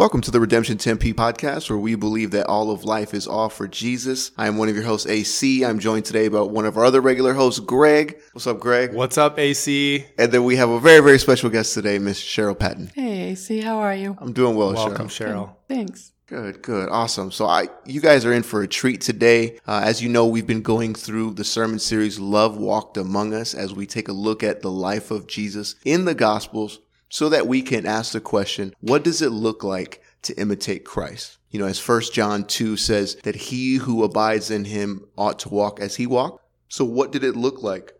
[0.00, 3.50] Welcome to the Redemption Tempe podcast, where we believe that all of life is all
[3.50, 4.30] for Jesus.
[4.38, 5.62] I am one of your hosts, AC.
[5.62, 8.18] I'm joined today by one of our other regular hosts, Greg.
[8.32, 8.94] What's up, Greg?
[8.94, 10.06] What's up, AC?
[10.16, 12.90] And then we have a very, very special guest today, Miss Sharyl Patton.
[12.94, 14.16] Hey, AC, how are you?
[14.18, 15.34] I'm doing well, Welcome, Sharyl.
[15.34, 15.56] Sharyl.
[15.68, 16.12] Thanks.
[16.28, 17.30] Good, good, awesome.
[17.30, 19.58] So, I, you guys are in for a treat today.
[19.66, 23.52] Uh, as you know, we've been going through the sermon series "Love Walked Among Us"
[23.52, 26.78] as we take a look at the life of Jesus in the Gospels,
[27.10, 31.36] so that we can ask the question: What does it look like to imitate Christ?
[31.50, 35.48] You know, as First John two says that he who abides in him ought to
[35.50, 36.42] walk as he walked.
[36.68, 37.92] So, what did it look like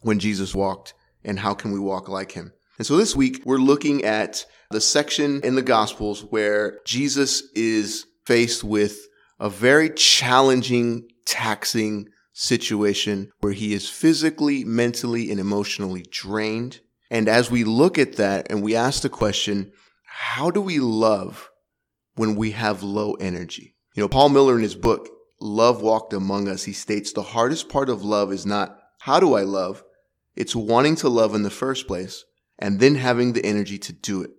[0.00, 2.52] when Jesus walked, and how can we walk like him?
[2.80, 8.06] And so this week we're looking at the section in the Gospels where Jesus is
[8.24, 9.06] faced with
[9.38, 16.80] a very challenging, taxing situation where he is physically, mentally, and emotionally drained.
[17.10, 19.72] And as we look at that and we ask the question,
[20.04, 21.50] how do we love
[22.14, 23.76] when we have low energy?
[23.94, 25.08] You know, Paul Miller in his book,
[25.40, 29.34] Love Walked Among Us, he states the hardest part of love is not how do
[29.34, 29.82] I love?
[30.36, 32.24] It's wanting to love in the first place
[32.58, 34.30] and then having the energy to do it.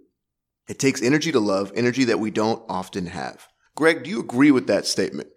[0.67, 3.47] It takes energy to love, energy that we don't often have.
[3.75, 5.29] Greg, do you agree with that statement?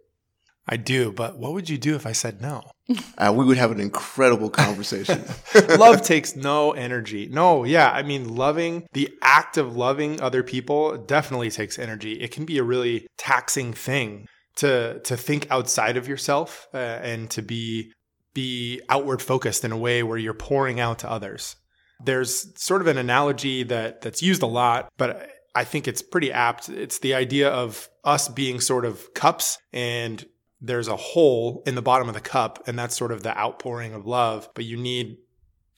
[0.67, 2.63] I do, but what would you do if I said no?
[3.17, 5.25] Uh, we would have an incredible conversation.
[5.79, 7.29] Love takes no energy.
[7.31, 7.91] No, yeah.
[7.91, 12.15] I mean, loving, the act of loving other people definitely takes energy.
[12.21, 14.27] It can be a really taxing thing
[14.57, 17.93] to to think outside of yourself uh, and to be
[18.35, 21.57] be outward focused in a way where you're pouring out to others.
[22.05, 26.33] There's sort of an analogy that that's used a lot, but I think it's pretty
[26.33, 26.69] apt.
[26.69, 30.25] It's the idea of us being sort of cups and
[30.67, 33.93] there's a hole in the bottom of the cup and that's sort of the outpouring
[33.95, 35.19] of love, but you need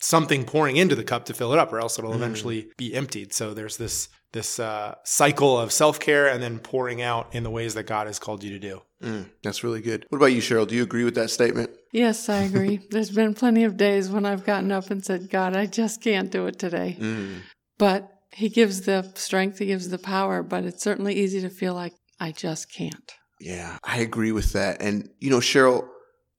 [0.00, 2.16] something pouring into the cup to fill it up or else it'll Mm.
[2.16, 3.32] eventually be emptied.
[3.32, 7.72] So there's this this uh, cycle of self-care and then pouring out in the ways
[7.72, 8.82] that God has called you to do.
[9.02, 10.04] Mm, that's really good.
[10.10, 10.68] What about you, Sharyl?
[10.68, 11.70] Do you agree with that statement?
[11.90, 12.80] Yes, I agree.
[12.90, 16.30] There's been plenty of days when I've gotten up and said, God, I just can't
[16.30, 16.98] do it today.
[17.00, 17.36] Mm,
[17.78, 21.72] But He gives the strength, He gives the power, but it's certainly easy to feel
[21.72, 23.12] like I just can't.
[23.40, 24.80] Yeah, I agree with that.
[24.80, 25.86] And, you know, Sharyl,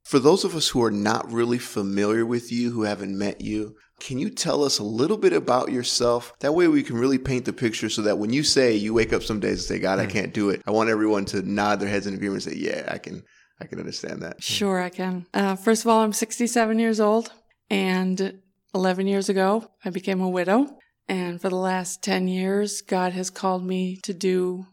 [0.03, 3.75] for those of us who are not really familiar with you, who haven't met you,
[3.99, 6.33] can you tell us a little bit about yourself?
[6.39, 9.11] That way we can really paint the picture so that when you say you wake
[9.11, 10.09] up some days and say, God, I Mm.
[10.11, 12.87] can't do it, I want everyone to nod their heads in agreement and say, Yeah,
[12.87, 13.23] I can
[13.59, 14.41] I can understand that.
[14.41, 15.25] Sure, I can.
[15.33, 17.31] Uh, first of all, I'm 67 years old,
[17.71, 18.39] and
[18.75, 20.77] 11 years ago, I became a widow.
[21.09, 24.67] And for the last 10 years, God has called me to do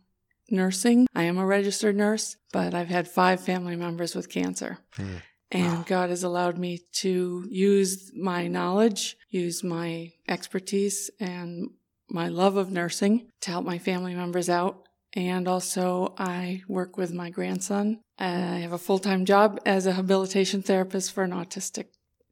[0.50, 1.06] nursing.
[1.15, 4.78] I am a registered nurse, but I've had five family members with cancer.
[4.94, 5.16] Hmm.
[5.50, 11.71] And God has allowed me to use my knowledge, use my expertise, and
[12.10, 14.88] my love of nursing to help my family members out.
[15.15, 18.00] And also, I work with my grandson.
[18.19, 21.87] I have a full time job as a habilitation therapist for an autistic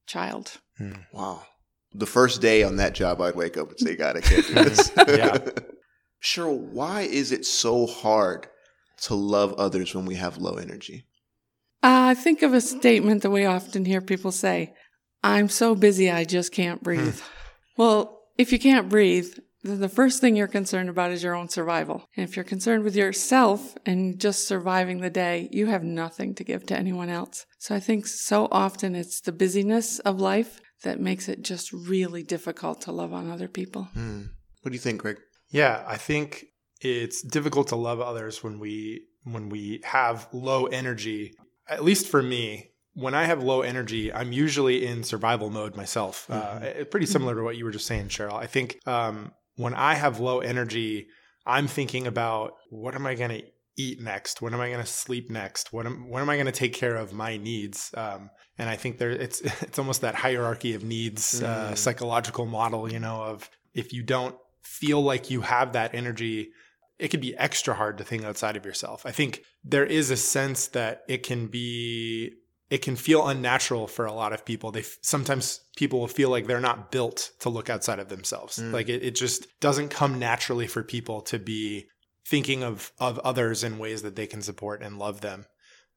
[0.06, 0.58] child.
[1.12, 1.42] Wow.
[1.94, 4.54] The first day on that job, I'd wake up and say, God, I can't do
[4.64, 4.90] this.
[4.96, 5.38] Yeah.
[6.22, 8.46] Sharyl, why is it so hard
[9.02, 11.04] to love others when we have low energy?
[11.82, 14.74] Uh, I think of a statement that we often hear people say
[15.24, 17.20] I'm so busy, I just can't breathe.
[17.76, 21.48] well, if you can't breathe, then the first thing you're concerned about is your own
[21.48, 22.08] survival.
[22.16, 26.44] And if you're concerned with yourself and just surviving the day, you have nothing to
[26.44, 27.46] give to anyone else.
[27.58, 32.24] So I think so often it's the busyness of life that makes it just really
[32.24, 33.84] difficult to love on other people.
[33.94, 34.22] Hmm.
[34.62, 35.18] What do you think, Greg?
[35.52, 36.46] Yeah, I think
[36.80, 41.34] it's difficult to love others when we when we have low energy.
[41.68, 46.28] At least for me, when I have low energy, I'm usually in survival mode myself.
[46.28, 48.34] Uh, pretty similar to what you were just saying, Sharyl.
[48.34, 51.06] I think um, when I have low energy,
[51.46, 53.42] I'm thinking about what am I going to
[53.76, 54.42] eat next?
[54.42, 55.72] When am I going to sleep next?
[55.72, 57.90] What am when am I going to take care of my needs?
[57.96, 61.78] Um, and I think there it's it's almost that hierarchy of needs uh, Mm.
[61.78, 66.50] psychological model, you know, of if you don't feel like you have that energy,
[66.99, 69.05] it can be extra hard to think outside of yourself.
[69.06, 72.35] I think there is a sense that it can be
[72.70, 74.70] it can feel unnatural for a lot of people.
[74.70, 78.59] They sometimes people will feel like they're not built to look outside of themselves.
[78.59, 78.73] Mm.
[78.73, 81.87] Like it, it just doesn't come naturally for people to be
[82.26, 85.44] thinking of of others in ways that they can support and love them.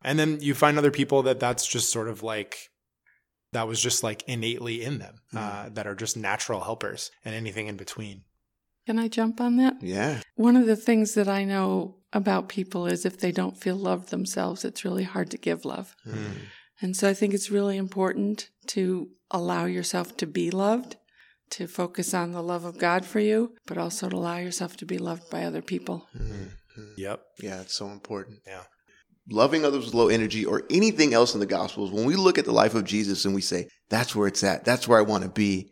[0.03, 2.57] And then you find other people that that's just sort of like
[3.53, 7.67] that was just like innately in them uh, that are just natural helpers and anything
[7.67, 8.23] in between.
[8.85, 9.75] Can I jump on that?
[9.81, 10.21] Yeah.
[10.35, 14.09] One of the things that I know about people is if they don't feel loved
[14.09, 15.95] themselves, it's really hard to give love.
[16.03, 16.31] Hmm.
[16.81, 20.97] And so I think it's really important to allow yourself to be loved
[21.51, 24.85] to focus on the love of God for you, but also to allow yourself to
[24.85, 26.07] be loved by other people.
[26.97, 27.21] Yep.
[27.39, 28.39] Yeah, it's so important.
[28.45, 28.63] Yeah.
[29.29, 32.45] Loving others with low energy or anything else in the Gospels, when we look at
[32.45, 35.23] the life of Jesus and we say, that's where it's at, that's where I want
[35.23, 35.71] to be,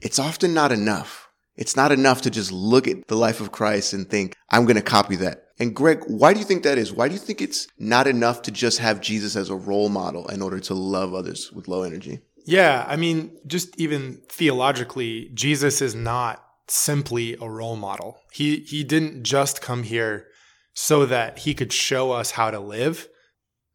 [0.00, 1.27] it's often not enough.
[1.58, 4.76] It's not enough to just look at the life of Christ and think, I'm going
[4.76, 5.48] to copy that.
[5.58, 6.92] And Greg, why do you think that is?
[6.92, 10.28] Why do you think it's not enough to just have Jesus as a role model
[10.28, 12.20] in order to love others with low energy?
[12.44, 18.20] Yeah, I mean, just even theologically, Jesus is not simply a role model.
[18.32, 20.28] He he didn't just come here
[20.74, 23.08] so that he could show us how to live.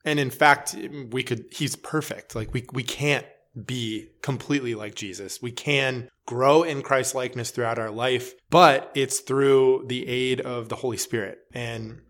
[0.06, 0.76] And in fact,
[1.12, 2.34] we could he's perfect.
[2.34, 3.26] Like we we can't
[3.66, 5.42] be completely like Jesus.
[5.42, 10.70] We can grow in Christ likeness throughout our life, but it's through the aid of
[10.70, 11.40] the Holy Spirit.
[11.54, 12.02] And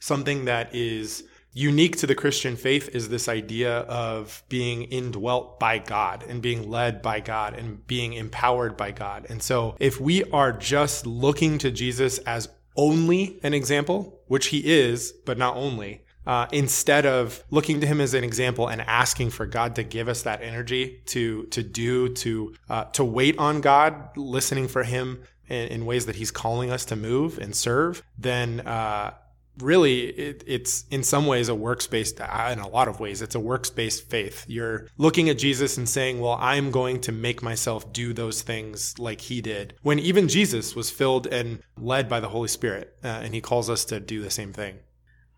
[0.00, 5.78] something that is unique to the Christian faith is this idea of being indwelt by
[5.78, 9.26] God and being led by God and being empowered by God.
[9.28, 14.70] And so if we are just looking to Jesus as only an example, which he
[14.70, 19.30] is, but not only, uh, instead of looking to him as an example and asking
[19.30, 23.62] for God to give us that energy to to do to uh, to wait on
[23.62, 28.02] God, listening for Him in, in, ways that He's calling us to move and serve,
[28.18, 29.14] then uh,
[29.58, 32.20] really it, it's in some ways a works based.
[32.20, 34.44] Uh, in a lot of ways, it's a works based faith.
[34.46, 38.98] You're looking at Jesus and saying, "Well, I'm going to make myself do those things
[38.98, 43.06] like He did." When even Jesus was filled and led by the Holy Spirit, uh,
[43.06, 44.80] and He calls us to do the same thing.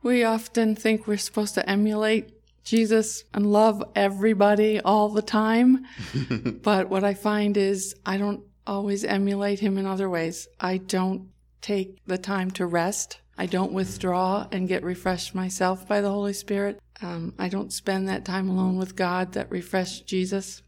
[0.03, 2.33] We often think we're supposed to emulate
[2.65, 5.87] Jesus and love everybody all the time.
[6.63, 10.49] but what I find is I don't always emulate him in other ways.
[10.59, 11.29] I don't
[11.61, 13.21] take the time to rest.
[13.37, 16.79] I don't withdraw and get refreshed myself by the Holy Spirit.
[17.03, 20.63] Um, I don't spend that time alone with God that refreshed Jesus.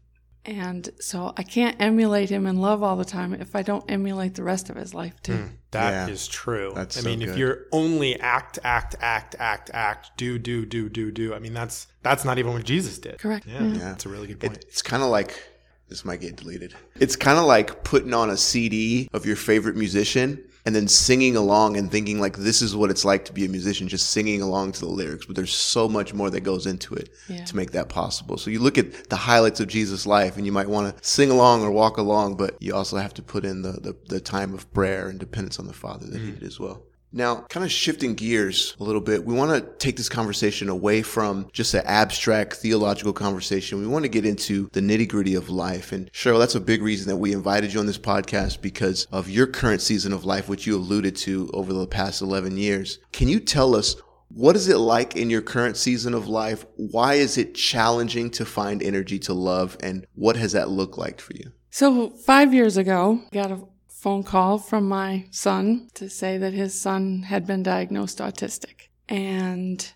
[0.45, 4.35] And so I can't emulate him and love all the time if I don't emulate
[4.35, 5.33] the rest of his life too.
[5.33, 6.13] Mm, that yeah.
[6.13, 6.71] is true.
[6.75, 7.29] That's I so mean, good.
[7.29, 11.33] if you're only act, act, act, act, act, do, do, do, do, do.
[11.33, 13.19] I mean, that's that's not even what Jesus did.
[13.19, 13.45] Correct.
[13.45, 13.77] Yeah, yeah.
[13.77, 14.57] that's a really good point.
[14.57, 15.41] It, it's kind of like
[15.89, 16.73] this might get deleted.
[16.99, 21.35] It's kind of like putting on a CD of your favorite musician and then singing
[21.35, 24.41] along and thinking like this is what it's like to be a musician just singing
[24.41, 27.43] along to the lyrics but there's so much more that goes into it yeah.
[27.43, 30.51] to make that possible so you look at the highlights of jesus life and you
[30.51, 33.61] might want to sing along or walk along but you also have to put in
[33.61, 36.25] the, the, the time of prayer and dependence on the father that mm.
[36.25, 36.81] he did as well
[37.13, 41.03] now, kind of shifting gears a little bit, we want to take this conversation away
[41.03, 43.79] from just an abstract theological conversation.
[43.79, 45.91] We want to get into the nitty gritty of life.
[45.91, 49.29] And Sharyl, that's a big reason that we invited you on this podcast because of
[49.29, 52.97] your current season of life, which you alluded to over the past 11 years.
[53.11, 53.95] Can you tell us
[54.29, 56.65] what is it like in your current season of life?
[56.77, 59.77] Why is it challenging to find energy to love?
[59.83, 61.51] And what has that looked like for you?
[61.69, 63.59] So, five years ago, got a
[64.03, 68.89] phone call from my son to say that his son had been diagnosed autistic.
[69.07, 69.93] And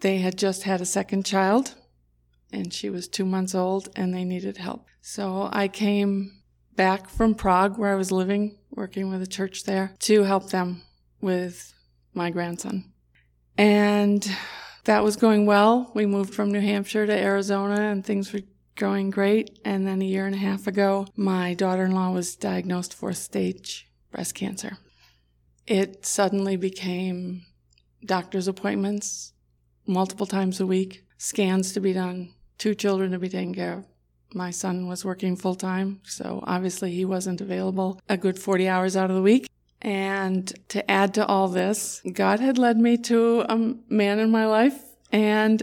[0.00, 1.74] they had just had a second child,
[2.50, 4.86] and she was two months old, and they needed help.
[5.02, 6.40] So I came
[6.74, 10.80] back from Prague, where I was living, working with a church there, to help them
[11.20, 11.74] with
[12.14, 12.90] my grandson.
[13.58, 14.26] And
[14.84, 15.92] that was going well.
[15.94, 18.40] We moved from New Hampshire to Arizona, and things were
[18.78, 19.58] going great.
[19.64, 23.18] And then a year and a half ago, my daughter in law was diagnosed fourth
[23.18, 24.78] stage breast cancer.
[25.66, 27.42] It suddenly became
[28.02, 29.34] doctor's appointments
[29.86, 33.84] multiple times a week, scans to be done, two children to be taken care of.
[34.32, 38.96] My son was working full time, so obviously he wasn't available a good 40 hours
[38.96, 39.48] out of the week.
[39.80, 43.56] And to add to all this, God had led me to a
[43.88, 44.80] man in my life,
[45.10, 45.62] and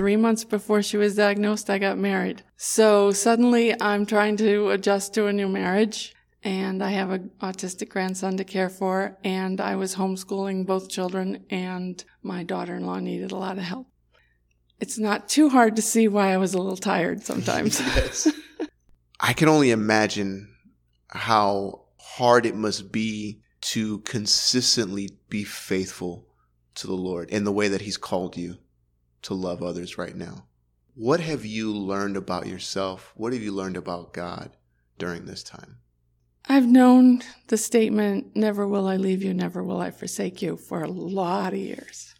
[0.00, 2.42] Three months before she was diagnosed, I got married.
[2.56, 7.90] So suddenly I'm trying to adjust to a new marriage and I have an autistic
[7.90, 13.36] grandson to care for and I was homeschooling both children and my daughter-in-law needed a
[13.36, 13.88] lot of help.
[14.80, 17.78] It's not too hard to see why I was a little tired sometimes.
[17.94, 18.32] yes.
[19.20, 20.48] I can only imagine
[21.08, 23.42] how hard it must be
[23.72, 26.26] to consistently be faithful
[26.76, 28.56] to the Lord in the way that he's called you
[29.22, 30.46] to love others right now.
[30.94, 33.12] What have you learned about yourself?
[33.16, 34.56] What have you learned about God
[34.98, 35.78] during this time?
[36.48, 40.82] I've known the statement, never will I leave you, never will I forsake you, for
[40.82, 42.14] a lot of years.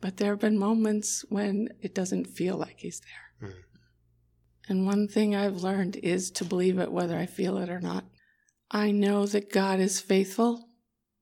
[0.00, 3.50] But there have been moments when it doesn't feel like He's there.
[3.50, 3.54] Mm.
[4.68, 8.04] And one thing I've learned is to believe it whether I feel it or not.
[8.70, 10.68] I know that God is faithful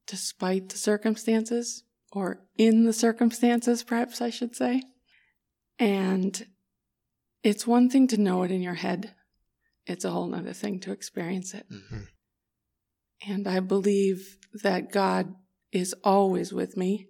[0.07, 4.83] despite the circumstances, or in the circumstances, perhaps I should say.
[5.79, 6.47] And
[7.43, 9.15] it's one thing to know it in your head.
[9.87, 11.67] it's a whole nother thing to experience it.
[11.69, 12.07] Mhm.
[13.27, 15.35] And I believe that God
[15.73, 17.09] is always with me,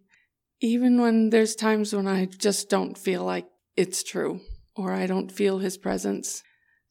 [0.60, 4.40] even when there's times when I just don't feel like it's true
[4.74, 6.42] or I don't feel his presence.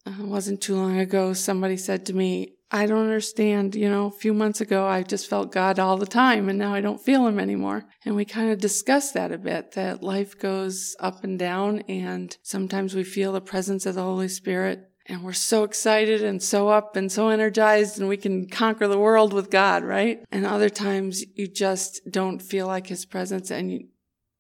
[0.06, 3.76] Uh, it wasn't too long ago, somebody said to me, I don't understand.
[3.76, 6.74] You know, a few months ago, I just felt God all the time, and now
[6.74, 7.86] I don't feel him anymore.
[8.06, 12.36] And we kind of discussed that a bit that life goes up and down, and
[12.44, 16.70] sometimes we feel the presence of the Holy Spirit, and we're so excited and so
[16.70, 20.24] up and so energized, and we can conquer the world with God, right?
[20.32, 23.88] And other times you just don't feel like his presence, and you,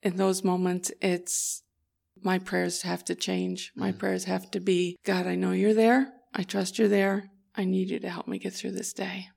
[0.04, 1.64] in those moments, it's
[2.22, 3.72] my prayers have to change.
[3.76, 3.98] My mm.
[3.98, 6.14] prayers have to be God, I know you're there.
[6.34, 7.32] I trust you're there.
[7.60, 9.28] I need you to help me get through this day.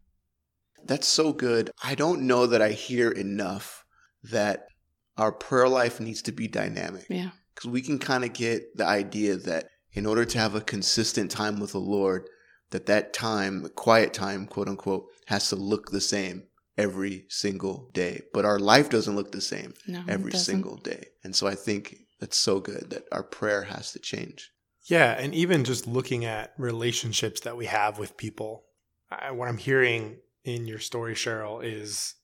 [0.85, 1.73] That's so good.
[1.83, 3.85] I don't know that I hear enough
[4.23, 4.67] that
[5.17, 7.07] our prayer life needs to be dynamic.
[7.11, 7.31] Yeah.
[7.53, 11.33] Because we can kind of get the idea that in order to have a consistent
[11.33, 12.29] time with the Lord,
[12.71, 16.45] that that time, quiet time, quote unquote, has to look the same
[16.79, 18.23] every single day.
[18.33, 21.07] But our life doesn't look the same No, every single day.
[21.25, 24.52] And so I think that's so good that our prayer has to change.
[24.85, 28.65] Yeah, and even just looking at relationships that we have with people,
[29.11, 32.15] I, what I'm hearing in your story, Sharyl, is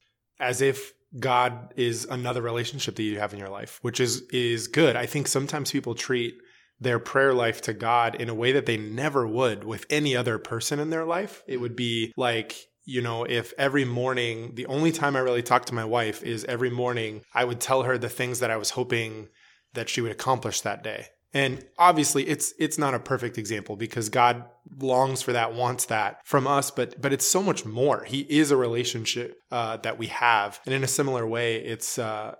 [0.40, 4.66] as if God is another relationship that you have in your life, which is is
[4.66, 4.96] good.
[4.96, 6.34] I think sometimes people treat
[6.80, 10.38] their prayer life to God in a way that they never would with any other
[10.38, 11.42] person in their life.
[11.46, 15.66] It would be like you know, if every morning, the only time I really talk
[15.66, 18.70] to my wife is every morning, I would tell her the things that I was
[18.70, 19.28] hoping
[19.74, 21.08] that she would accomplish that day.
[21.34, 24.44] And obviously it's it's not a perfect example because God
[24.78, 28.04] longs for that, wants that from us, but but it's so much more.
[28.04, 30.60] He is a relationship uh, that we have.
[30.64, 32.34] And in a similar way, it's uh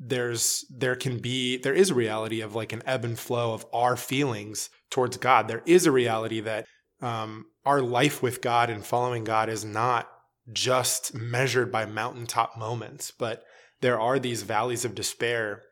[0.00, 3.66] there's there can be there is a reality of like an ebb and flow of
[3.72, 5.48] our feelings towards God.
[5.48, 6.66] There is a reality that
[7.00, 10.08] um, our life with God and following God is not
[10.52, 13.44] just measured by mountaintop moments, but
[13.80, 15.62] there are these valleys of despair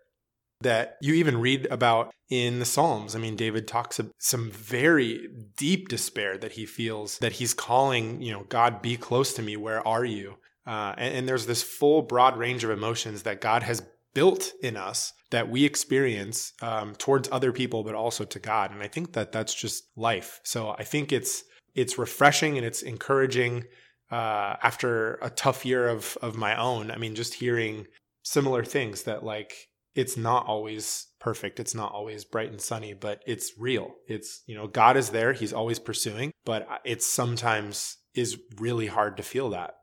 [0.60, 3.14] that you even read about in the Psalms.
[3.14, 8.22] I mean, David talks of some very deep despair that he feels that he's calling,
[8.22, 9.56] you know, God, be close to me.
[9.56, 10.36] Where are you?
[10.66, 13.82] Uh, and, and there's this full, broad range of emotions that God has
[14.14, 18.70] built in us that we experience um, towards other people, but also to God.
[18.72, 20.40] And I think that that's just life.
[20.42, 21.44] So I think it's
[21.74, 23.64] it's refreshing and it's encouraging
[24.10, 26.90] uh, after a tough year of of my own.
[26.90, 27.86] I mean, just hearing
[28.22, 29.52] similar things that like
[29.96, 31.58] it's not always perfect.
[31.58, 33.94] It's not always bright and sunny, but it's real.
[34.06, 35.32] It's, you know, God is there.
[35.32, 39.74] He's always pursuing, but it's sometimes is really hard to feel that.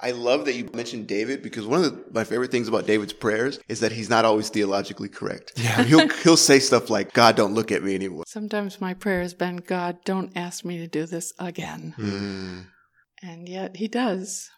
[0.00, 3.12] I love that you mentioned David because one of the, my favorite things about David's
[3.12, 5.52] prayers is that he's not always theologically correct.
[5.56, 5.82] Yeah.
[5.84, 9.32] he'll he'll say stuff like, "God, don't look at me anymore." Sometimes my prayer has
[9.32, 11.94] been, God, don't ask me to do this again.
[11.96, 12.66] Mm.
[13.22, 14.50] And yet he does.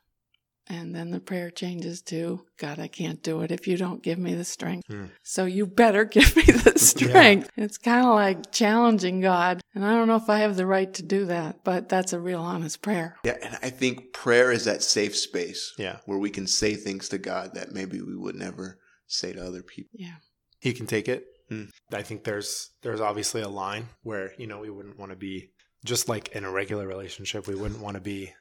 [0.66, 4.18] And then the prayer changes to, God, I can't do it if you don't give
[4.18, 4.87] me the strength.
[4.88, 5.06] Hmm.
[5.23, 7.50] So you better give me the strength.
[7.56, 9.61] It's kind of like challenging God.
[9.75, 12.21] And I don't know if I have the right to do that, but that's a
[12.21, 13.16] real honest prayer.
[13.25, 15.99] Yeah, and I think prayer is that safe space Yeah.
[16.06, 19.62] where we can say things to God that maybe we would never say to other
[19.62, 19.90] people.
[19.92, 20.16] Yeah.
[20.61, 21.26] He can take it.
[21.50, 21.64] Hmm.
[21.92, 25.50] I think there's there's obviously a line where, you know, we wouldn't want to be
[25.85, 28.33] just like in a regular relationship, we wouldn't want to be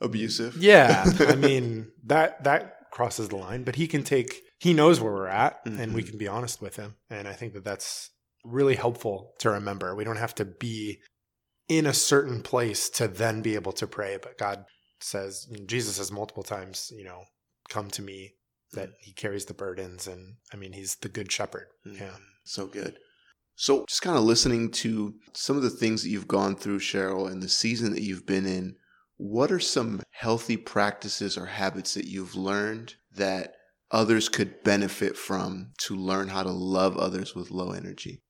[0.00, 0.56] Abusive.
[0.56, 1.04] Yeah.
[1.20, 5.26] I mean, that that crosses the line, but he can take he knows where we're
[5.28, 6.08] at and we Mhm.
[6.10, 6.96] can be honest with him.
[7.10, 8.10] And I think that that's
[8.44, 9.94] really helpful to remember.
[9.94, 10.98] We don't have to be
[11.68, 14.64] in a certain place to then be able to pray, but God
[15.00, 17.24] says Jesus says multiple times, you know,
[17.68, 18.34] come to me
[18.72, 21.68] that he carries the burdens and I mean, he's the good shepherd.
[21.86, 22.16] Mm, Yeah.
[22.44, 22.98] So good.
[23.54, 27.30] So just kind of listening to some of the things that you've gone through, Sharyl,
[27.30, 28.76] and the season that you've been in,
[29.18, 33.54] what are some healthy practices or habits that you've learned that
[33.90, 38.22] others could benefit from to learn how to love others with low energy?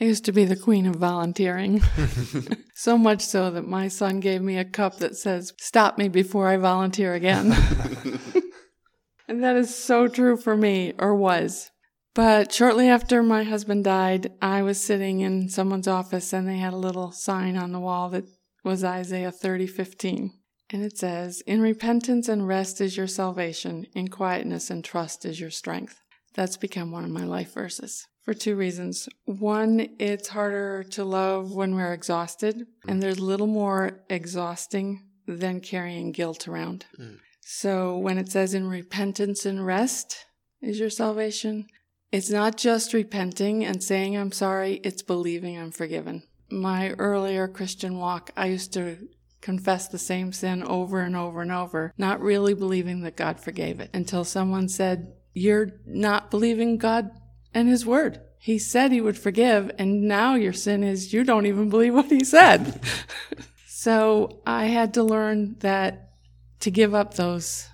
[0.00, 1.82] I used to be the queen of volunteering.
[2.74, 6.48] so much so that my son gave me a cup that says, Stop me before
[6.48, 7.52] I volunteer again.
[9.28, 11.70] and that is so true for me, or was.
[12.14, 16.72] But shortly after my husband died, I was sitting in someone's office and they had
[16.72, 18.24] a little sign on the wall that
[18.64, 20.32] was Isaiah 30:15.
[20.70, 25.38] And it says, "In repentance and rest is your salvation; in quietness and trust is
[25.38, 26.00] your strength."
[26.32, 29.08] That's become one of my life verses for two reasons.
[29.24, 36.10] One, it's harder to love when we're exhausted, and there's little more exhausting than carrying
[36.10, 36.86] guilt around.
[36.98, 37.18] Mm.
[37.42, 40.24] So when it says in repentance and rest
[40.62, 41.66] is your salvation,
[42.10, 46.22] it's not just repenting and saying I'm sorry, it's believing I'm forgiven.
[46.50, 49.08] My earlier Christian walk, I used to
[49.40, 53.78] confess the same sin over and over and over, not really believing that God forgave
[53.78, 57.10] it until someone said, You're not believing God
[57.52, 58.20] and His Word.
[58.38, 62.06] He said He would forgive, and now your sin is you don't even believe what
[62.06, 62.80] He said.
[63.66, 66.12] so I had to learn that
[66.60, 67.68] to give up those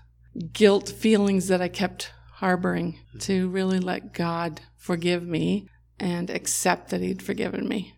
[0.52, 5.68] guilt feelings that I kept harboring, to really let God forgive me
[6.00, 7.94] and accept that He'd forgiven me.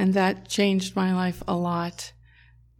[0.00, 2.14] And that changed my life a lot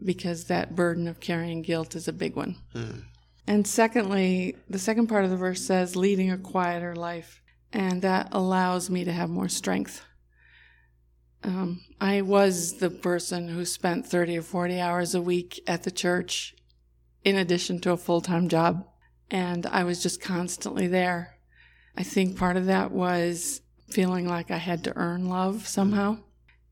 [0.03, 2.57] because that burden of carrying guilt is a big one.
[2.75, 3.03] Mm.
[3.47, 7.43] And secondly, the second part of the verse says, leading a quieter life.
[7.75, 10.03] And that allows me to have more strength.
[11.45, 15.91] Um, I was the person who spent 30 or 40 hours a week at the
[15.91, 16.55] church
[17.23, 18.87] in addition to a full time job.
[19.31, 21.37] And I was just constantly there.
[21.99, 23.61] I think part of that was
[23.91, 26.17] feeling like I had to earn love somehow.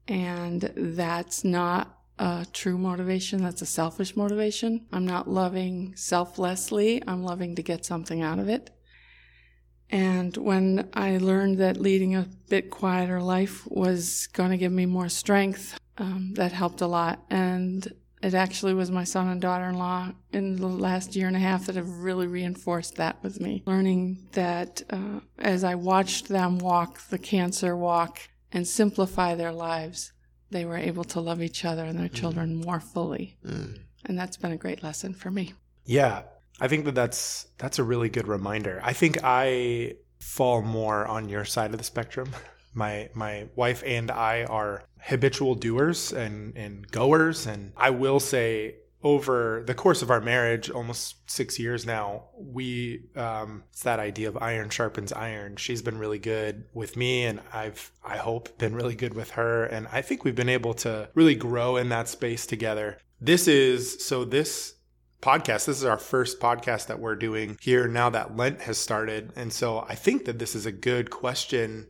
[0.09, 3.43] And that's not a true motivation.
[3.43, 4.87] That's a selfish motivation.
[4.93, 7.03] I'm not loving selflessly.
[7.07, 8.71] I'm loving to get something out of it.
[9.91, 14.87] And when I learned that leading a bit quieter life was going to give me
[14.87, 17.25] more strength, um, that helped a lot.
[17.31, 17.87] And
[18.23, 21.41] it actually was my son and daughter in law in the last year and a
[21.41, 23.63] half that have really reinforced that with me.
[23.67, 28.21] Learning that uh, as I watched them walk the cancer walk
[28.53, 30.13] and simplify their lives,
[30.51, 32.15] they were able to love each other and their mm.
[32.15, 33.37] children more fully.
[33.47, 33.81] Mm.
[34.05, 35.55] And that's been a great lesson for me.
[35.85, 36.23] Yeah.
[36.61, 38.81] I think that that's that's a really good reminder.
[38.83, 42.31] I think I fall more on your side of the spectrum.
[42.75, 48.77] My my wife and I are habitual doers and and goers and I will say
[49.03, 54.29] over the course of our marriage, almost six years now, we um, it's that idea
[54.29, 55.57] of iron sharpens iron.
[55.57, 59.65] She's been really good with me, and I've I hope been really good with her,
[59.65, 62.99] and I think we've been able to really grow in that space together.
[63.21, 64.75] This is so this
[65.23, 65.67] podcast.
[65.67, 69.53] This is our first podcast that we're doing here now that Lent has started, and
[69.53, 71.89] so I think that this is a good question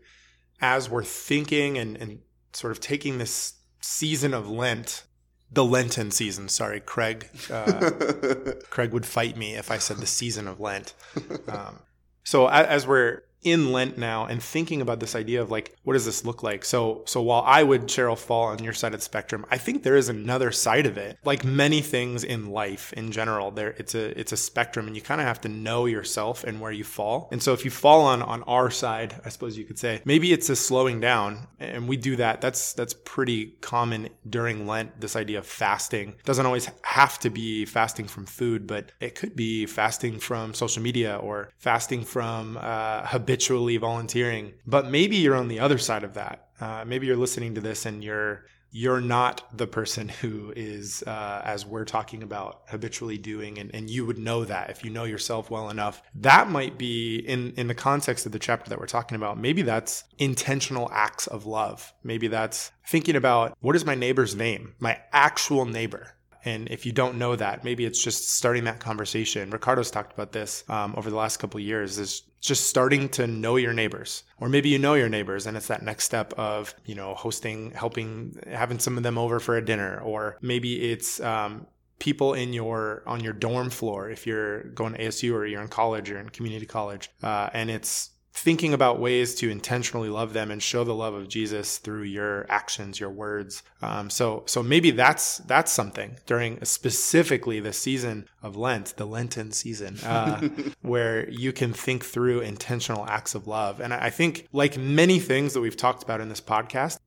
[0.60, 2.18] as we're thinking and and
[2.52, 5.04] sort of taking this season of Lent
[5.50, 6.48] the Lenten season.
[6.48, 7.28] Sorry, Craig.
[7.50, 7.90] Uh,
[8.70, 10.94] Craig would fight me if I said the season of Lent.
[11.48, 11.80] Um,
[12.24, 16.04] so as we're in Lent now and thinking about this idea of like, what does
[16.04, 16.64] this look like?
[16.64, 19.82] So, so while I would, Sharyl, fall on your side of the spectrum, I think
[19.82, 21.18] there is another side of it.
[21.24, 25.02] Like many things in life in general, there it's a it's a spectrum, and you
[25.02, 27.28] kind of have to know yourself and where you fall.
[27.32, 30.32] And so, if you fall on on our side, I suppose you could say maybe
[30.32, 32.40] it's a slowing down, and we do that.
[32.40, 35.00] That's that's pretty common during Lent.
[35.00, 39.14] This idea of fasting it doesn't always have to be fasting from food, but it
[39.14, 44.54] could be fasting from social media or fasting from uh, habitually volunteering.
[44.66, 46.48] But maybe you're on the other side of that.
[46.58, 51.42] Uh, maybe you're listening to this and you're you're not the person who is uh,
[51.44, 55.04] as we're talking about habitually doing and, and you would know that if you know
[55.04, 58.86] yourself well enough that might be in in the context of the chapter that we're
[58.86, 63.94] talking about maybe that's intentional acts of love maybe that's thinking about what is my
[63.94, 66.14] neighbor's name my actual neighbor
[66.44, 69.50] and if you don't know that, maybe it's just starting that conversation.
[69.50, 73.56] Ricardo's talked about this um, over the last couple years is just starting to know
[73.56, 76.94] your neighbors or maybe you know your neighbors and it's that next step of you
[76.94, 81.66] know hosting helping having some of them over for a dinner or maybe it's um,
[81.98, 85.68] people in your on your dorm floor if you're going to asu or you're in
[85.68, 90.50] college or in community college uh, and it's thinking about ways to intentionally love them
[90.50, 93.62] and show the love of Jesus through your actions, your words.
[93.82, 99.52] Um, so, so maybe that's that's something during specifically the season of Lent, the Lenten
[99.52, 100.48] season, uh,
[100.82, 103.80] where you can think through intentional acts of love.
[103.80, 106.98] And I think, like many things that we've talked about in this podcast,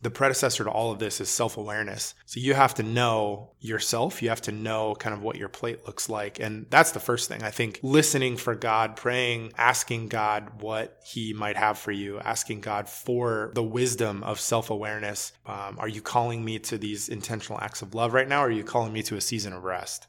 [0.00, 2.14] the predecessor to all of this is self awareness.
[2.24, 4.22] So you have to know yourself.
[4.22, 6.38] You have to know kind of what your plate looks like.
[6.38, 7.42] And that's the first thing.
[7.42, 12.60] I think listening for God, praying, asking God what He might have for you, asking
[12.60, 15.32] God for the wisdom of self awareness.
[15.46, 18.42] Um, are you calling me to these intentional acts of love right now?
[18.42, 20.06] Or are you calling me to a season of rest?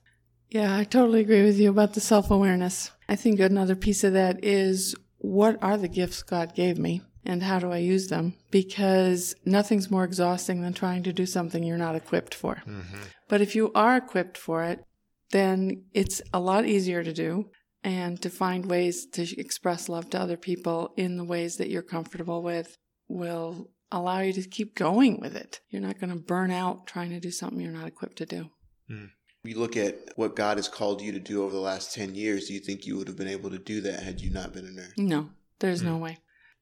[0.49, 2.91] Yeah, I totally agree with you about the self awareness.
[3.07, 7.01] I think another piece of that is what are the gifts God gave me?
[7.29, 8.33] And how do I use them?
[8.49, 12.63] Because nothing's more exhausting than trying to do something you're not equipped for.
[12.67, 13.03] Mm-hmm.
[13.27, 14.83] But if you are equipped for it,
[15.29, 17.51] then it's a lot easier to do
[17.83, 21.83] and to find ways to express love to other people in the ways that you're
[21.83, 22.75] comfortable with
[23.07, 25.61] will allow you to keep going with it.
[25.69, 28.49] You're not going to burn out trying to do something you're not equipped to do.
[28.89, 29.11] Mm.
[29.43, 32.47] You look at what God has called you to do over the last 10 years,
[32.47, 34.65] do you think you would have been able to do that had you not been
[34.65, 34.93] a nurse?
[34.97, 35.85] No, there's mm.
[35.85, 36.17] no way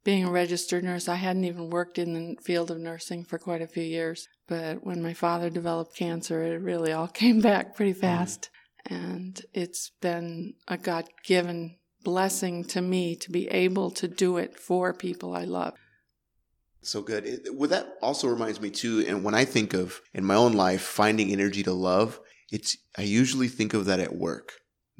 [0.07, 3.61] being a registered nurse, I hadn't even worked in the field of nursing for quite
[3.61, 4.29] a few years.
[4.47, 8.49] But when my father developed cancer, it really all came back pretty fast.
[8.85, 14.57] And it's been a God given blessing to me to be able to do it
[14.57, 15.73] for people I love.
[16.81, 17.25] So good.
[17.25, 19.03] It, well, that also reminds me too.
[19.05, 23.01] And when I think of in my own life finding energy to love, it's I
[23.01, 24.53] usually think of that at work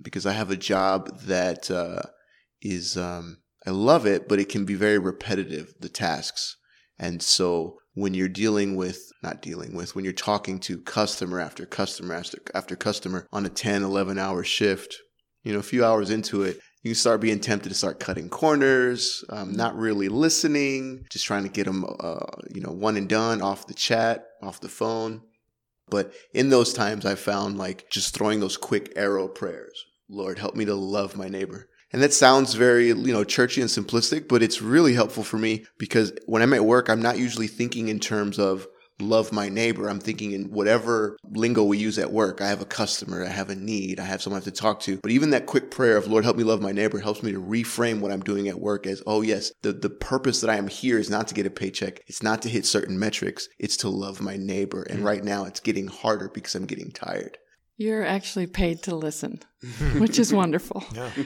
[0.04, 2.02] because I have a job that uh,
[2.62, 3.38] is um,
[3.68, 6.56] I love it, but it can be very repetitive the tasks.
[6.98, 11.66] And so when you're dealing with not dealing with when you're talking to customer after
[11.66, 14.96] customer after after customer on a 10 11 hour shift
[15.44, 18.30] you know a few hours into it you can start being tempted to start cutting
[18.30, 22.20] corners um, not really listening just trying to get them uh,
[22.54, 25.22] you know one and done off the chat off the phone.
[25.90, 29.86] But in those times i found like just throwing those quick arrow prayers.
[30.08, 33.70] Lord help me to love my neighbor and that sounds very, you know, churchy and
[33.70, 37.48] simplistic, but it's really helpful for me because when I'm at work, I'm not usually
[37.48, 38.68] thinking in terms of
[39.00, 39.90] love my neighbor.
[39.90, 42.42] I'm thinking in whatever lingo we use at work.
[42.42, 44.80] I have a customer, I have a need, I have someone I have to talk
[44.82, 44.98] to.
[44.98, 47.42] But even that quick prayer of Lord, help me love my neighbor helps me to
[47.42, 50.68] reframe what I'm doing at work as, oh yes, the, the purpose that I am
[50.68, 52.02] here is not to get a paycheck.
[52.08, 53.48] It's not to hit certain metrics.
[53.60, 54.84] It's to love my neighbor.
[54.84, 55.06] And mm.
[55.06, 57.38] right now it's getting harder because I'm getting tired.
[57.78, 59.42] You're actually paid to listen,
[59.98, 60.84] which is wonderful.
[60.94, 61.12] Yeah.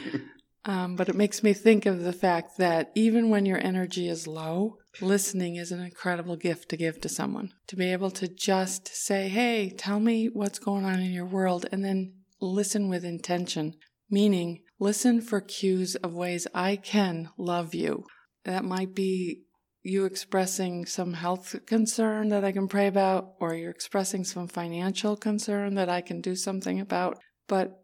[0.64, 4.28] Um, but it makes me think of the fact that even when your energy is
[4.28, 7.52] low, listening is an incredible gift to give to someone.
[7.68, 11.66] To be able to just say, hey, tell me what's going on in your world,
[11.72, 13.74] and then listen with intention,
[14.10, 18.04] meaning listen for cues of ways I can love you.
[18.46, 19.44] That might be
[19.84, 25.16] you expressing some health concern that I can pray about, or you're expressing some financial
[25.16, 27.18] concern that I can do something about.
[27.48, 27.81] But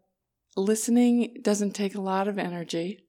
[0.58, 3.04] listening doesn't take a lot of energy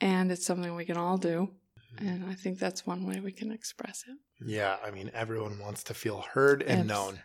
[0.00, 1.50] and it's something we can all do.
[1.96, 2.06] Mm-hmm.
[2.06, 4.16] And I think that's one way we can express it.
[4.44, 7.20] Yeah, I mean, everyone wants to feel heard and Abs- known,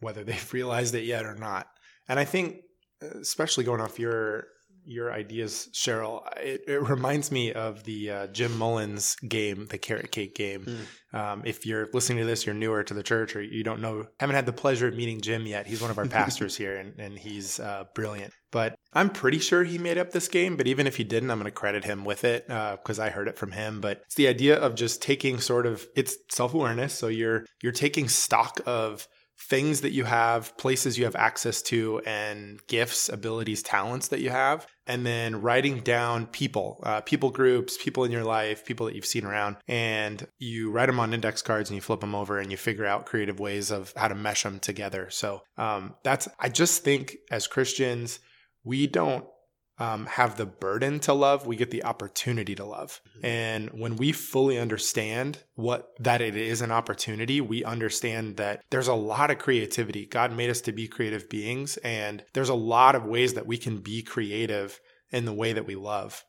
[0.00, 1.68] whether they've realized it yet or not.
[2.08, 2.56] And I think,
[3.02, 4.46] uh, especially going off your
[4.84, 10.10] your ideas, Sharyl, it, it reminds me of the uh, Jim Mullins game, the carrot
[10.10, 10.66] cake game.
[11.12, 14.06] Um, if you're listening to this, you're newer to the church, or you don't know,
[14.18, 15.66] haven't had the pleasure of meeting Jim yet.
[15.66, 18.32] He's one of our pastors here, and, and he's uh, brilliant.
[18.50, 20.56] But I'm pretty sure he made up this game.
[20.56, 23.26] But even if he didn't, I'm going to credit him with it because I heard
[23.26, 23.80] it from him.
[23.80, 26.94] But it's the idea of just taking sort of it's self awareness.
[26.94, 32.00] So you're you're taking stock of things that you have, places you have access to,
[32.06, 37.76] and gifts, abilities, talents that you have, and then writing down people, uh, people groups,
[37.82, 41.42] people in your life, people that you've seen around, and you write them on index
[41.42, 44.14] cards and you flip them over and you figure out creative ways of how to
[44.14, 45.08] mesh them together.
[45.10, 48.20] So um, that's, I just think as Christians,
[48.62, 49.26] we don't
[49.78, 53.00] um, have the burden to love, we get the opportunity to love.
[53.22, 58.88] And when we fully understand what that it is an opportunity, we understand that there's
[58.88, 60.06] a lot of creativity.
[60.06, 63.58] God made us to be creative beings, and there's a lot of ways that we
[63.58, 66.24] can be creative in the way that we love.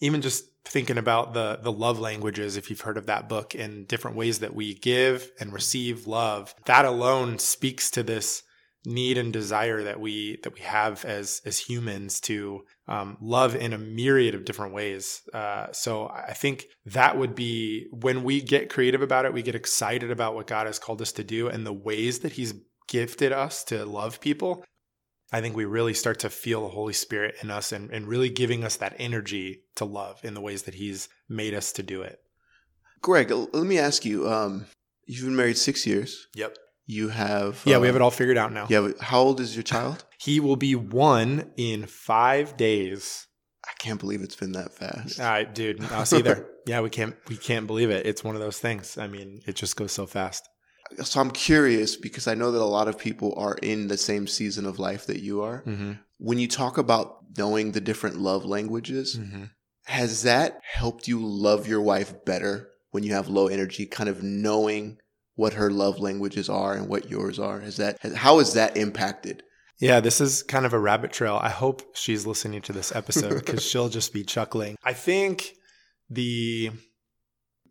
[0.00, 3.88] Even just thinking about the the love languages, if you've heard of that book, and
[3.88, 8.44] different ways that we give and receive love, that alone speaks to this
[8.84, 13.72] need and desire that we that we have as as humans to um, love in
[13.72, 15.22] a myriad of different ways.
[15.34, 19.54] Uh, so I think that would be when we get creative about it, we get
[19.54, 22.54] excited about what God has called us to do and the ways that He's
[22.88, 24.64] gifted us to love people.
[25.30, 28.30] I think we really start to feel the Holy Spirit in us and, and really
[28.30, 32.00] giving us that energy to love in the ways that He's made us to do
[32.00, 32.20] it.
[33.02, 34.28] Greg, let me ask you.
[34.28, 34.66] Um,
[35.04, 36.26] you've been married six years.
[36.34, 36.56] Yep.
[36.90, 37.60] You have.
[37.66, 38.66] Yeah, we uh, have it all figured out now.
[38.70, 38.88] Yeah.
[39.00, 40.04] How old is your child?
[40.18, 43.26] He will be one in five days.
[43.66, 45.20] I can't believe it's been that fast.
[45.20, 46.48] Uh, dude, I'll us either.
[46.66, 48.06] yeah, we can't we can't believe it.
[48.06, 48.96] It's one of those things.
[48.96, 50.48] I mean, it just goes so fast.
[51.04, 54.26] So I'm curious because I know that a lot of people are in the same
[54.26, 55.62] season of life that you are.
[55.66, 55.92] Mm-hmm.
[56.16, 59.44] When you talk about knowing the different love languages, Mm-hmm.
[59.84, 64.22] has that helped you love your wife better when you have low energy, kind of
[64.22, 64.96] knowing
[65.38, 67.60] what her love languages are and what yours are?
[67.60, 69.44] Has that how has that impacted?
[69.78, 71.38] Yeah, this is kind of a rabbit trail.
[71.40, 74.76] I hope she's listening to this episode because she'll just be chuckling.
[74.82, 75.52] I think
[76.10, 76.72] the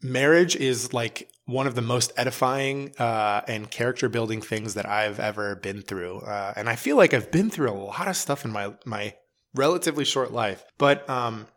[0.01, 5.19] marriage is like one of the most edifying uh, and character building things that I've
[5.19, 8.45] ever been through, uh, and I feel like I've been through a lot of stuff
[8.45, 9.13] in my my
[9.53, 10.63] relatively short life.
[10.77, 11.47] But um,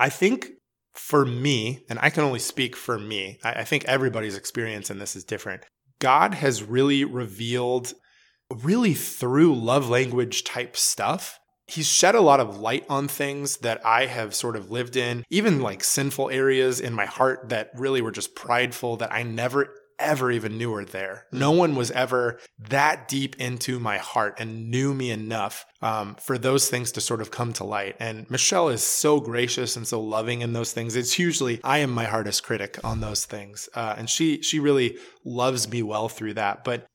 [0.00, 0.48] I think
[0.94, 4.98] for me, and I can only speak for me, I, I think everybody's experience in
[4.98, 5.64] this is different.
[5.98, 7.94] God has really revealed
[8.50, 11.38] really through love language type stuff.
[11.66, 15.24] He's shed a lot of light on things that I have sort of lived in,
[15.30, 19.74] even like sinful areas in my heart that really were just prideful that I never
[19.98, 21.26] ever even knew were there.
[21.32, 26.38] No one was ever that deep into my heart and knew me enough um, for
[26.38, 27.96] those things to sort of come to light.
[28.00, 30.96] And Michelle is so gracious and so loving in those things.
[30.96, 34.98] It's usually I am my hardest critic on those things, uh, and she she really
[35.24, 36.64] loves me well through that.
[36.64, 36.86] But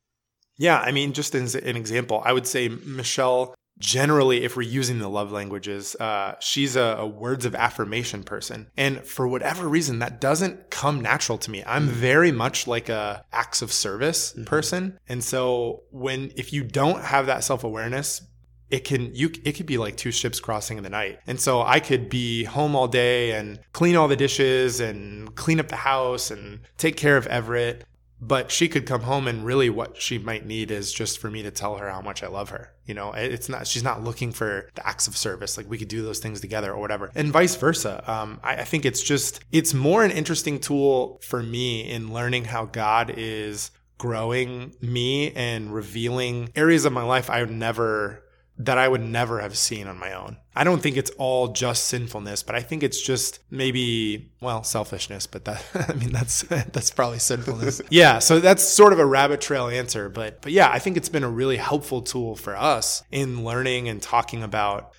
[0.58, 5.00] yeah, I mean, just as an example, I would say Michelle generally, if we're using
[5.00, 8.68] the love languages, uh, she's a, a, words of affirmation person.
[8.78, 11.64] And for whatever reason, that doesn't come natural to me.
[11.66, 14.44] I'm very much like a acts of service mm-hmm.
[14.44, 15.00] person.
[15.08, 18.22] And so when, if you don't have that self awareness,
[18.70, 21.62] it can you it could be like two ships crossing in the night and so
[21.62, 25.76] i could be home all day and clean all the dishes and clean up the
[25.76, 27.84] house and take care of everett
[28.22, 31.42] but she could come home and really what she might need is just for me
[31.44, 32.74] to tell her how much I love her.
[32.86, 35.58] You know, it's not, she's not looking for the acts of service.
[35.58, 38.04] Like we could do those things together or whatever and vice versa.
[38.12, 42.46] Um, I, I think it's just, it's more an interesting tool for me in learning
[42.46, 48.24] how God is growing me and revealing areas of my life I never
[48.60, 50.36] that I would never have seen on my own.
[50.54, 55.26] I don't think it's all just sinfulness, but I think it's just maybe well selfishness.
[55.28, 57.82] But that I mean that's that's probably sinfulness.
[57.90, 61.10] yeah, so that's sort of a rabbit trail answer, but but yeah, I think it's
[61.10, 64.94] been a really helpful tool for us in learning and talking about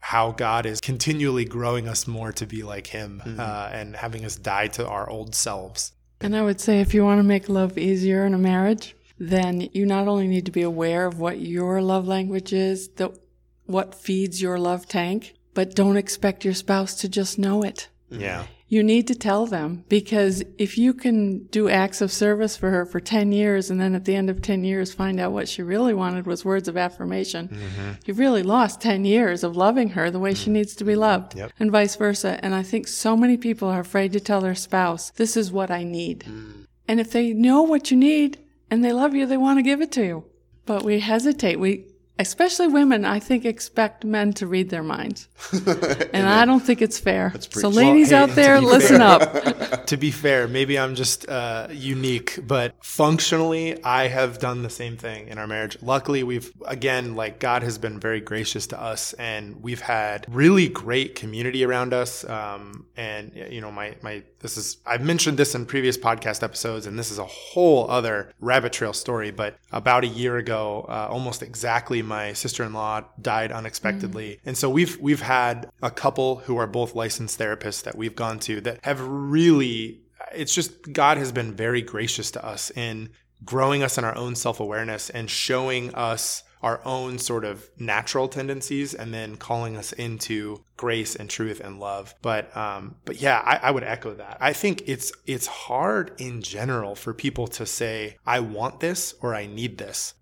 [0.00, 3.40] how God is continually growing us more to be like Him mm-hmm.
[3.40, 5.92] uh, and having us die to our old selves.
[6.20, 9.68] And I would say if you want to make love easier in a marriage, then
[9.72, 13.16] you not only need to be aware of what your love language is, the,
[13.64, 17.88] what feeds your love tank, but don't expect your spouse to just know it.
[18.10, 18.46] Yeah.
[18.68, 22.84] You need to tell them because if you can do acts of service for her
[22.84, 25.62] for 10 years and then at the end of 10 years find out what she
[25.62, 27.92] really wanted was words of affirmation, mm-hmm.
[28.04, 30.44] you've really lost 10 years of loving her the way mm-hmm.
[30.44, 31.52] she needs to be loved yep.
[31.60, 32.40] and vice versa.
[32.42, 35.70] And I think so many people are afraid to tell their spouse, this is what
[35.70, 36.24] I need.
[36.26, 36.66] Mm.
[36.88, 38.38] And if they know what you need,
[38.70, 40.24] and they love you, they want to give it to you.
[40.64, 41.60] But we hesitate.
[41.60, 41.86] We
[42.18, 45.28] especially women, I think, expect men to read their minds.
[45.52, 47.32] and I don't think it's fair.
[47.50, 49.86] So, ladies well, hey, out there, listen fair, up.
[49.86, 54.96] to be fair, maybe I'm just uh, unique, but functionally, I have done the same
[54.96, 55.76] thing in our marriage.
[55.82, 60.68] Luckily, we've, again, like God has been very gracious to us, and we've had really
[60.68, 62.24] great community around us.
[62.28, 66.86] Um, and, you know, my, my, this is, I've mentioned this in previous podcast episodes,
[66.86, 71.08] and this is a whole other rabbit trail story, but about a year ago, uh,
[71.10, 74.32] almost exactly my sister-in-law died unexpectedly.
[74.32, 74.48] Mm-hmm.
[74.48, 78.38] And so we've we've had a couple who are both licensed therapists that we've gone
[78.40, 80.00] to that have really
[80.34, 83.10] it's just God has been very gracious to us in
[83.44, 88.94] growing us in our own self-awareness and showing us our own sort of natural tendencies
[88.94, 92.14] and then calling us into grace and truth and love.
[92.22, 94.38] But um, but yeah, I, I would echo that.
[94.40, 99.34] I think it's it's hard in general for people to say, I want this or
[99.34, 100.14] I need this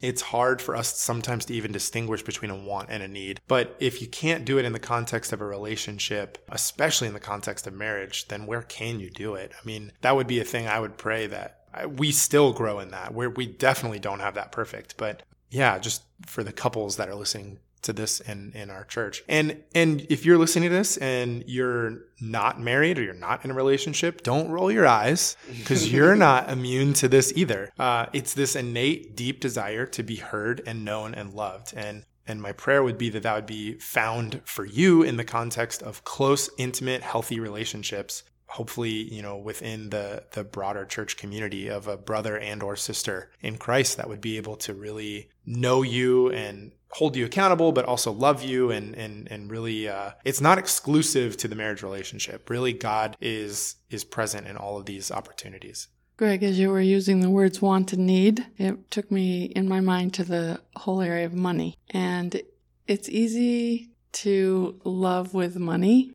[0.00, 3.40] it's hard for us sometimes to even distinguish between a want and a need.
[3.48, 7.20] But if you can't do it in the context of a relationship, especially in the
[7.20, 9.52] context of marriage, then where can you do it?
[9.52, 11.62] I mean, that would be a thing I would pray that
[11.96, 14.96] we still grow in that where we definitely don't have that perfect.
[14.96, 19.22] But yeah, just for the couples that are listening to this in in our church.
[19.28, 23.50] And and if you're listening to this and you're not married or you're not in
[23.50, 27.72] a relationship, don't roll your eyes because you're not immune to this either.
[27.78, 31.74] Uh, it's this innate, deep desire to be heard and known and loved.
[31.76, 35.24] And and my prayer would be that that would be found for you in the
[35.24, 38.24] context of close, intimate, healthy relationships
[38.56, 43.30] hopefully you know within the the broader church community of a brother and or sister
[43.40, 47.84] in Christ that would be able to really know you and hold you accountable but
[47.84, 52.48] also love you and and and really uh, it's not exclusive to the marriage relationship
[52.48, 57.20] really God is is present in all of these opportunities Greg, as you were using
[57.20, 61.26] the words want and need, it took me in my mind to the whole area
[61.26, 61.76] of money.
[61.90, 62.40] And
[62.86, 66.14] it's easy to love with money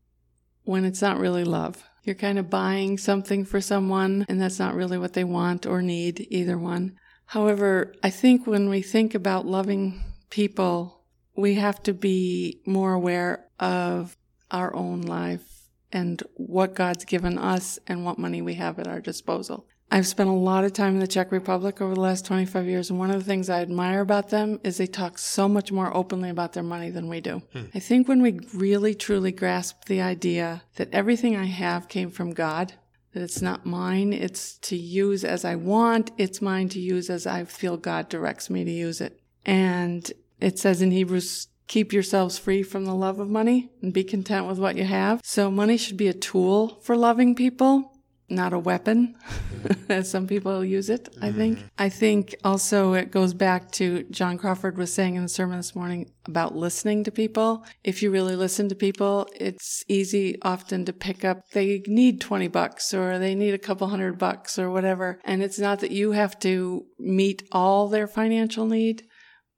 [0.64, 1.84] when it's not really love.
[2.02, 5.82] You're kind of buying something for someone, and that's not really what they want or
[5.82, 6.96] need, either one.
[7.26, 11.04] However, I think when we think about loving people,
[11.36, 14.16] we have to be more aware of
[14.50, 19.00] our own life and what God's given us and what money we have at our
[19.00, 19.66] disposal.
[19.92, 22.88] I've spent a lot of time in the Czech Republic over the last 25 years,
[22.88, 25.94] and one of the things I admire about them is they talk so much more
[25.94, 27.42] openly about their money than we do.
[27.52, 27.64] Hmm.
[27.74, 32.32] I think when we really truly grasp the idea that everything I have came from
[32.32, 32.72] God,
[33.12, 37.26] that it's not mine, it's to use as I want, it's mine to use as
[37.26, 39.20] I feel God directs me to use it.
[39.44, 44.04] And it says in Hebrews keep yourselves free from the love of money and be
[44.04, 45.20] content with what you have.
[45.22, 47.91] So money should be a tool for loving people,
[48.32, 49.14] not a weapon.
[49.88, 51.38] as some people use it, I mm-hmm.
[51.38, 51.58] think.
[51.78, 55.74] I think also it goes back to John Crawford was saying in the sermon this
[55.74, 57.64] morning about listening to people.
[57.84, 62.48] If you really listen to people, it's easy often to pick up they need 20
[62.48, 65.20] bucks or they need a couple hundred bucks or whatever.
[65.24, 69.04] And it's not that you have to meet all their financial need,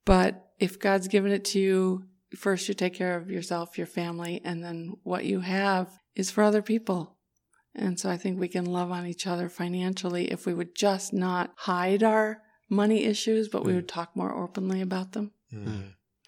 [0.05, 2.05] but if God's given it to you,
[2.37, 6.43] first you take care of yourself, your family, and then what you have is for
[6.43, 7.13] other people.
[7.75, 11.13] And so I think we can love on each other financially if we would just
[11.13, 15.33] not hide our money issues, but we would talk more openly about them.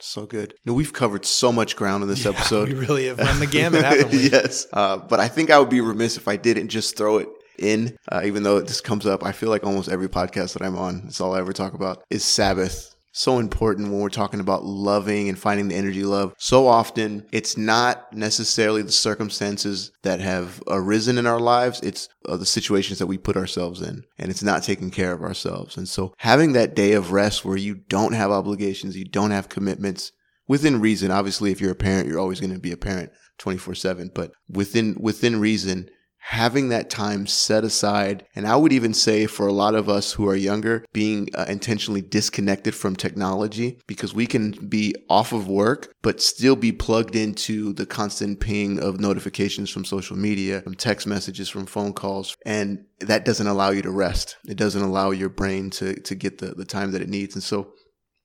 [0.00, 0.54] So good.
[0.64, 2.68] No, we've covered so much ground in this episode.
[2.68, 4.28] We really have run the gamut, haven't we?
[4.28, 4.66] yes.
[4.72, 7.28] Uh, but I think I would be remiss if I didn't just throw it
[7.58, 9.24] in, uh, even though it just comes up.
[9.24, 12.02] I feel like almost every podcast that I'm on, it's all I ever talk about
[12.10, 12.95] is Sabbath.
[13.16, 16.34] So important when we're talking about loving and finding the energy love.
[16.36, 21.80] So often it's not necessarily the circumstances that have arisen in our lives.
[21.80, 25.22] It's uh, the situations that we put ourselves in and it's not taking care of
[25.22, 25.78] ourselves.
[25.78, 29.48] And so having that day of rest where you don't have obligations, you don't have
[29.48, 30.12] commitments,
[30.46, 31.10] within reason.
[31.10, 34.32] Obviously, if you're a parent, you're always going to be a parent 24 seven, but
[34.48, 35.88] within, within reason,
[36.26, 38.26] having that time set aside.
[38.34, 41.44] And I would even say for a lot of us who are younger, being uh,
[41.48, 47.14] intentionally disconnected from technology because we can be off of work, but still be plugged
[47.14, 52.36] into the constant ping of notifications from social media, from text messages, from phone calls.
[52.44, 54.36] And that doesn't allow you to rest.
[54.48, 57.36] It doesn't allow your brain to, to get the, the time that it needs.
[57.36, 57.72] And so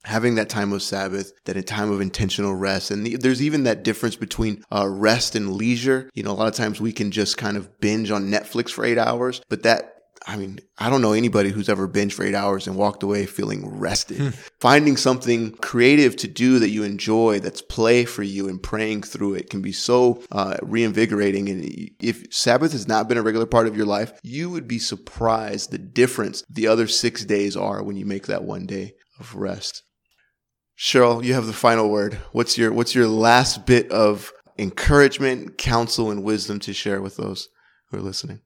[0.04, 2.90] having that time of Sabbath, that a time of intentional rest.
[2.90, 6.10] And the, there's even that difference between uh, rest and leisure.
[6.14, 8.84] You know, a lot of times we can just kind of binge on Netflix for
[8.84, 9.92] eight hours, but that
[10.26, 13.26] I mean, I don't know anybody who's ever binged for eight hours and walked away
[13.26, 14.34] feeling rested.
[14.60, 19.34] Finding something creative to do that you enjoy, that's play for you, and praying through
[19.34, 21.48] it can be so uh, reinvigorating.
[21.48, 24.78] And if Sabbath has not been a regular part of your life, you would be
[24.78, 29.34] surprised the difference the other six days are when you make that one day of
[29.34, 29.82] rest.
[30.78, 32.14] Sharyl, you have the final word.
[32.32, 37.48] What's your What's your last bit of encouragement, counsel, and wisdom to share with those
[37.90, 38.40] who are listening?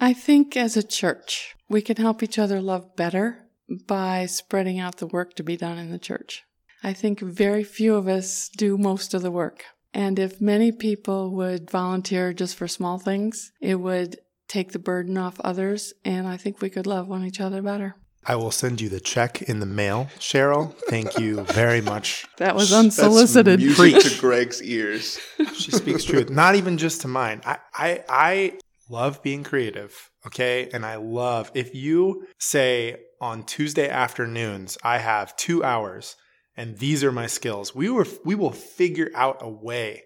[0.00, 3.46] I think as a church, we can help each other love better
[3.86, 6.42] by spreading out the work to be done in the church.
[6.82, 9.64] I think very few of us do most of the work.
[9.92, 14.18] And if many people would volunteer just for small things, it would
[14.48, 15.92] take the burden off others.
[16.04, 17.96] And I think we could love one each other better.
[18.26, 20.74] I will send you the check in the mail, Sharyl.
[20.88, 22.26] Thank you very much.
[22.36, 23.60] That was unsolicited.
[23.60, 25.18] That's music to Greg's ears.
[25.54, 27.42] She speaks truth, not even just to mine.
[27.44, 30.10] I, I, I love being creative.
[30.26, 30.70] Okay.
[30.72, 36.16] And I love if you say on Tuesday afternoons, I have two hours
[36.56, 40.04] and these are my skills, we were, we will figure out a way.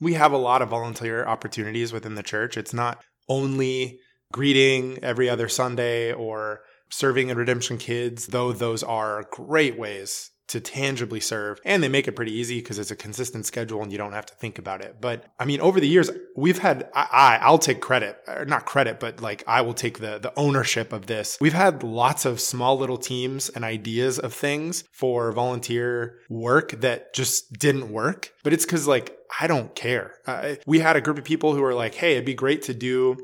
[0.00, 2.56] We have a lot of volunteer opportunities within the church.
[2.56, 3.98] It's not only
[4.32, 10.60] greeting every other Sunday or serving in Redemption Kids, though those are great ways to
[10.60, 13.98] tangibly serve and they make it pretty easy because it's a consistent schedule and you
[13.98, 14.96] don't have to think about it.
[15.00, 18.66] But i mean over the years we've had i, I will take credit or not
[18.66, 21.38] credit but like i will take the the ownership of this.
[21.40, 27.12] We've had lots of small little teams and ideas of things for volunteer work that
[27.14, 28.32] just didn't work.
[28.44, 30.14] But it's because like i don't care.
[30.26, 32.74] Uh, we had a group of people who were like hey it'd be great to
[32.74, 33.16] do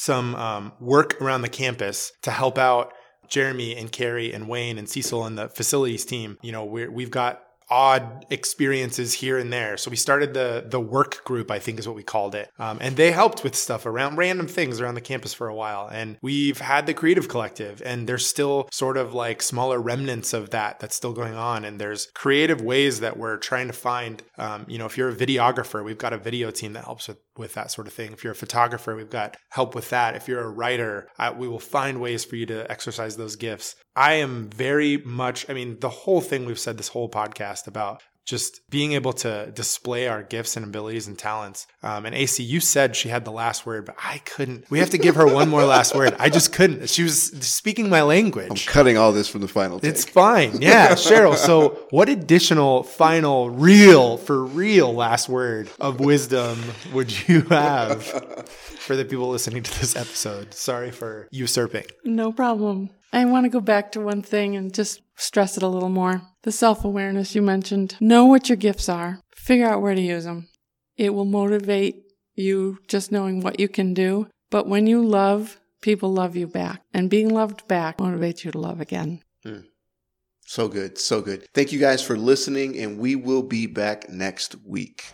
[0.00, 2.94] some um, work around the campus to help out
[3.28, 6.38] Jeremy and Carrie and Wayne and Cecil and the facilities team.
[6.40, 9.76] You know, we we've got odd experiences here and there.
[9.76, 12.78] So we started the the work group, I think is what we called it, um,
[12.80, 15.88] and they helped with stuff around random things around the campus for a while.
[15.90, 20.50] And we've had the Creative Collective, and there's still sort of like smaller remnants of
[20.50, 21.64] that that's still going on.
[21.64, 24.22] And there's creative ways that we're trying to find.
[24.38, 27.18] Um, you know, if you're a videographer, we've got a video team that helps with
[27.36, 28.12] with that sort of thing.
[28.12, 30.14] If you're a photographer, we've got help with that.
[30.14, 33.76] If you're a writer, I, we will find ways for you to exercise those gifts.
[33.96, 38.02] I am very much, I mean, the whole thing we've said this whole podcast about
[38.30, 41.66] just being able to display our gifts and abilities and talents.
[41.82, 44.70] Um, and AC, you said she had the last word, but I couldn't.
[44.70, 46.14] We have to give her one more last word.
[46.18, 46.88] I just couldn't.
[46.88, 48.48] She was speaking my language.
[48.48, 49.90] I'm cutting all this from the final take.
[49.90, 50.62] It's fine.
[50.62, 51.34] Yeah, Sharyl.
[51.34, 56.62] So, what additional final, real, for real last word of wisdom
[56.92, 60.54] would you have for the people listening to this episode?
[60.54, 61.86] Sorry for usurping.
[62.04, 62.90] No problem.
[63.12, 66.22] I want to go back to one thing and just stress it a little more.
[66.42, 67.96] The self awareness you mentioned.
[68.00, 70.48] Know what your gifts are, figure out where to use them.
[70.96, 72.02] It will motivate
[72.34, 74.28] you just knowing what you can do.
[74.50, 76.82] But when you love, people love you back.
[76.92, 79.22] And being loved back motivates you to love again.
[79.42, 79.60] Hmm.
[80.46, 80.98] So good.
[80.98, 81.46] So good.
[81.54, 85.04] Thank you guys for listening, and we will be back next week.